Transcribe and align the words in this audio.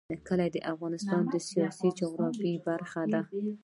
کلي 0.27 0.47
د 0.53 0.57
افغانستان 0.71 1.21
د 1.29 1.35
سیاسي 1.49 1.89
جغرافیه 1.99 2.59
برخه 2.67 3.01
ده. 3.11 3.21